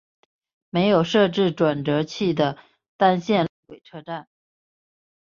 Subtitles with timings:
[0.71, 2.57] 没有设置转辙器的
[2.97, 4.27] 单线路轨车站。